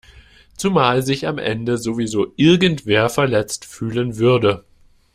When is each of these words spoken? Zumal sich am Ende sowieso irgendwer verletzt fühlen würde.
Zumal 0.57 1.03
sich 1.03 1.27
am 1.27 1.37
Ende 1.37 1.77
sowieso 1.77 2.33
irgendwer 2.35 3.07
verletzt 3.07 3.65
fühlen 3.65 4.17
würde. 4.17 4.65